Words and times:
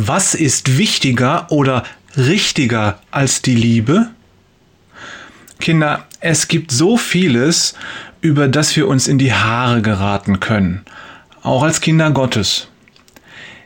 Was 0.00 0.36
ist 0.36 0.78
wichtiger 0.78 1.50
oder 1.50 1.82
richtiger 2.16 3.00
als 3.10 3.42
die 3.42 3.56
Liebe? 3.56 4.06
Kinder, 5.58 6.06
es 6.20 6.46
gibt 6.46 6.70
so 6.70 6.96
vieles, 6.96 7.74
über 8.20 8.46
das 8.46 8.76
wir 8.76 8.86
uns 8.86 9.08
in 9.08 9.18
die 9.18 9.32
Haare 9.32 9.82
geraten 9.82 10.38
können, 10.38 10.82
auch 11.42 11.64
als 11.64 11.80
Kinder 11.80 12.12
Gottes. 12.12 12.68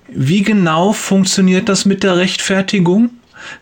Wie 0.09 0.43
genau 0.43 0.95
funktioniert 0.95 1.69
das 1.69 1.85
mit 1.85 2.03
der 2.03 2.17
Rechtfertigung? 2.17 3.11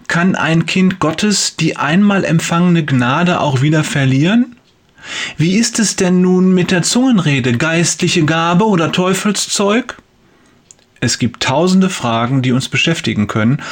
Kann 0.06 0.36
ein 0.36 0.64
Kind 0.64 1.00
Gottes 1.00 1.56
die 1.56 1.76
einmal 1.76 2.24
empfangene 2.24 2.84
Gnade 2.84 3.40
auch 3.40 3.62
wieder 3.62 3.82
verlieren? 3.82 4.54
Wie 5.36 5.56
ist 5.56 5.80
es 5.80 5.96
denn 5.96 6.20
nun 6.20 6.54
mit 6.54 6.70
der 6.70 6.82
Zungenrede, 6.82 7.58
geistliche 7.58 8.24
Gabe 8.24 8.64
oder 8.64 8.92
Teufelszeug? 8.92 9.96
Es 11.00 11.18
gibt 11.18 11.42
tausende 11.42 11.88
Fragen, 11.88 12.42
die 12.42 12.52
uns 12.52 12.68
beschäftigen 12.68 13.26
können. 13.26 13.62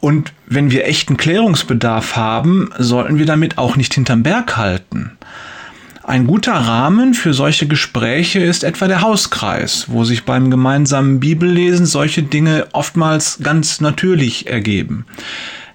Und 0.00 0.32
wenn 0.46 0.70
wir 0.70 0.86
echten 0.86 1.16
Klärungsbedarf 1.16 2.16
haben, 2.16 2.70
sollten 2.78 3.18
wir 3.18 3.26
damit 3.26 3.58
auch 3.58 3.76
nicht 3.76 3.94
hinterm 3.94 4.22
Berg 4.22 4.56
halten. 4.56 5.18
Ein 6.02 6.26
guter 6.26 6.54
Rahmen 6.54 7.14
für 7.14 7.34
solche 7.34 7.68
Gespräche 7.68 8.40
ist 8.40 8.64
etwa 8.64 8.88
der 8.88 9.02
Hauskreis, 9.02 9.84
wo 9.88 10.04
sich 10.04 10.24
beim 10.24 10.50
gemeinsamen 10.50 11.20
Bibellesen 11.20 11.86
solche 11.86 12.22
Dinge 12.22 12.66
oftmals 12.72 13.38
ganz 13.42 13.80
natürlich 13.80 14.48
ergeben. 14.48 15.04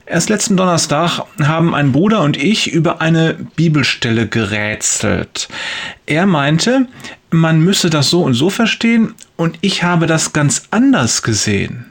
Erst 0.07 0.29
letzten 0.29 0.57
Donnerstag 0.57 1.21
haben 1.41 1.73
ein 1.73 1.91
Bruder 1.91 2.21
und 2.21 2.37
ich 2.37 2.71
über 2.71 3.01
eine 3.01 3.35
Bibelstelle 3.55 4.27
gerätselt. 4.27 5.47
Er 6.05 6.25
meinte, 6.25 6.87
man 7.31 7.61
müsse 7.61 7.89
das 7.89 8.09
so 8.09 8.21
und 8.21 8.33
so 8.33 8.49
verstehen 8.49 9.15
und 9.37 9.57
ich 9.61 9.83
habe 9.83 10.07
das 10.07 10.33
ganz 10.33 10.63
anders 10.71 11.21
gesehen. 11.21 11.85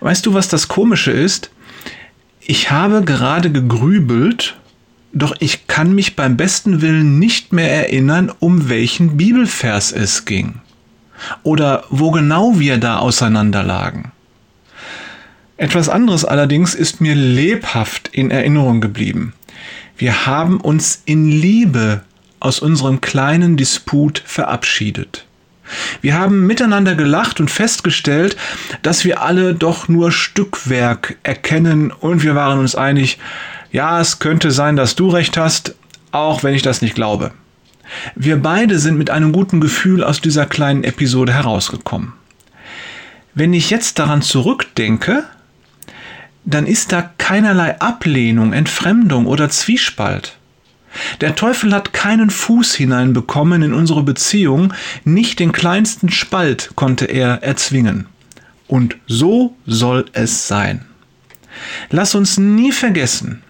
Weißt 0.00 0.26
du, 0.26 0.34
was 0.34 0.48
das 0.48 0.68
Komische 0.68 1.12
ist? 1.12 1.50
Ich 2.40 2.70
habe 2.70 3.02
gerade 3.04 3.52
gegrübelt, 3.52 4.56
doch 5.12 5.34
ich 5.38 5.66
kann 5.66 5.94
mich 5.94 6.16
beim 6.16 6.36
besten 6.36 6.82
Willen 6.82 7.18
nicht 7.18 7.52
mehr 7.52 7.70
erinnern, 7.70 8.32
um 8.40 8.68
welchen 8.68 9.16
Bibelvers 9.16 9.92
es 9.92 10.24
ging. 10.24 10.60
Oder 11.42 11.84
wo 11.90 12.10
genau 12.10 12.58
wir 12.58 12.78
da 12.78 12.98
auseinanderlagen. 12.98 14.12
Etwas 15.56 15.90
anderes 15.90 16.24
allerdings 16.24 16.74
ist 16.74 17.00
mir 17.02 17.14
lebhaft 17.14 18.08
in 18.12 18.30
Erinnerung 18.30 18.80
geblieben. 18.80 19.34
Wir 19.98 20.24
haben 20.24 20.58
uns 20.58 21.02
in 21.04 21.28
Liebe 21.28 22.02
aus 22.40 22.60
unserem 22.60 23.02
kleinen 23.02 23.58
Disput 23.58 24.22
verabschiedet. 24.24 25.26
Wir 26.00 26.18
haben 26.18 26.46
miteinander 26.46 26.94
gelacht 26.94 27.40
und 27.40 27.50
festgestellt, 27.50 28.36
dass 28.82 29.04
wir 29.04 29.22
alle 29.22 29.54
doch 29.54 29.88
nur 29.88 30.12
Stückwerk 30.12 31.16
erkennen 31.22 31.90
und 31.90 32.22
wir 32.22 32.34
waren 32.34 32.58
uns 32.58 32.74
einig, 32.74 33.18
ja, 33.72 34.00
es 34.00 34.18
könnte 34.18 34.50
sein, 34.50 34.76
dass 34.76 34.96
du 34.96 35.08
recht 35.08 35.36
hast, 35.36 35.74
auch 36.12 36.42
wenn 36.42 36.54
ich 36.54 36.62
das 36.62 36.82
nicht 36.82 36.94
glaube. 36.94 37.32
Wir 38.14 38.36
beide 38.36 38.78
sind 38.78 38.98
mit 38.98 39.10
einem 39.10 39.32
guten 39.32 39.60
Gefühl 39.60 40.04
aus 40.04 40.20
dieser 40.20 40.46
kleinen 40.46 40.84
Episode 40.84 41.32
herausgekommen. 41.32 42.12
Wenn 43.34 43.52
ich 43.52 43.70
jetzt 43.70 43.98
daran 43.98 44.22
zurückdenke, 44.22 45.24
dann 46.44 46.66
ist 46.66 46.92
da 46.92 47.10
keinerlei 47.18 47.80
Ablehnung, 47.80 48.52
Entfremdung 48.52 49.26
oder 49.26 49.50
Zwiespalt. 49.50 50.36
Der 51.20 51.34
Teufel 51.34 51.72
hat 51.72 51.92
keinen 51.92 52.30
Fuß 52.30 52.74
hineinbekommen 52.74 53.62
in 53.62 53.74
unsere 53.74 54.02
Beziehung, 54.02 54.72
nicht 55.04 55.38
den 55.38 55.52
kleinsten 55.52 56.10
Spalt 56.10 56.70
konnte 56.74 57.06
er 57.06 57.42
erzwingen. 57.42 58.06
Und 58.66 58.96
so 59.06 59.56
soll 59.66 60.06
es 60.12 60.46
sein. 60.46 60.84
Lass 61.90 62.14
uns 62.14 62.38
nie 62.38 62.72
vergessen, 62.72 63.42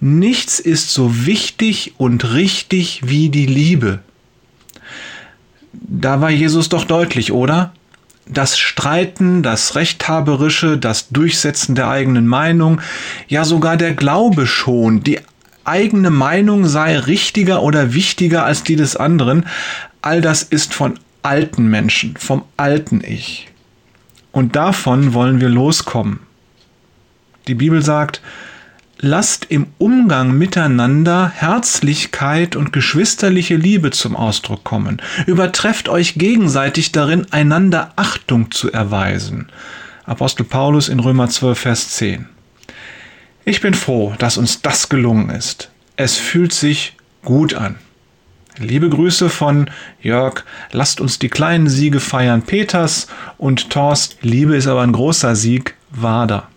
nichts 0.00 0.58
ist 0.58 0.90
so 0.90 1.26
wichtig 1.26 1.94
und 1.98 2.32
richtig 2.32 3.02
wie 3.04 3.28
die 3.28 3.46
Liebe. 3.46 4.00
Da 5.72 6.20
war 6.20 6.30
Jesus 6.30 6.68
doch 6.68 6.84
deutlich, 6.84 7.32
oder? 7.32 7.72
das 8.26 8.58
Streiten, 8.58 9.42
das 9.42 9.74
Rechthaberische, 9.74 10.78
das 10.78 11.08
Durchsetzen 11.08 11.74
der 11.74 11.88
eigenen 11.88 12.26
Meinung, 12.26 12.80
ja 13.28 13.44
sogar 13.44 13.76
der 13.76 13.94
Glaube 13.94 14.46
schon, 14.46 15.02
die 15.02 15.18
eigene 15.64 16.10
Meinung 16.10 16.66
sei 16.66 16.98
richtiger 16.98 17.62
oder 17.62 17.94
wichtiger 17.94 18.44
als 18.44 18.62
die 18.62 18.76
des 18.76 18.96
anderen, 18.96 19.46
all 20.00 20.20
das 20.20 20.42
ist 20.42 20.74
von 20.74 20.98
alten 21.22 21.68
Menschen, 21.68 22.16
vom 22.16 22.44
alten 22.56 23.02
Ich. 23.04 23.48
Und 24.32 24.56
davon 24.56 25.14
wollen 25.14 25.40
wir 25.40 25.48
loskommen. 25.48 26.20
Die 27.48 27.54
Bibel 27.54 27.82
sagt, 27.82 28.20
lasst 28.98 29.46
im 29.48 29.66
Umgang 29.78 30.32
miteinander 30.38 31.28
Herzlichkeit 31.34 32.56
und 32.56 32.72
geschwisterliche 32.72 33.56
Liebe 33.56 33.90
zum 33.90 34.16
Ausdruck 34.16 34.64
kommen. 34.64 35.02
Übertrefft 35.26 35.88
euch 35.88 36.14
gegenseitig 36.14 36.92
darin, 36.92 37.26
einander 37.32 37.92
Achtung 37.96 38.50
zu 38.50 38.72
erweisen. 38.72 39.48
Apostel 40.04 40.44
Paulus 40.44 40.88
in 40.88 41.00
Römer 41.00 41.28
12, 41.28 41.58
Vers 41.58 41.90
10. 41.90 42.28
Ich 43.44 43.60
bin 43.60 43.74
froh, 43.74 44.14
dass 44.18 44.36
uns 44.36 44.62
das 44.62 44.88
gelungen 44.88 45.28
ist. 45.30 45.70
Es 45.96 46.16
fühlt 46.16 46.52
sich 46.52 46.96
gut 47.24 47.54
an. 47.54 47.76
Liebe 48.56 48.88
Grüße 48.88 49.30
von 49.30 49.68
Jörg, 50.00 50.44
lasst 50.70 51.00
uns 51.00 51.18
die 51.18 51.28
kleinen 51.28 51.68
Siege 51.68 51.98
feiern 51.98 52.42
Peters 52.42 53.08
und 53.38 53.70
Torst, 53.70 54.18
Liebe 54.20 54.54
ist 54.54 54.68
aber 54.68 54.82
ein 54.82 54.92
großer 54.92 55.34
Sieg, 55.34 55.74
Wader. 55.90 56.48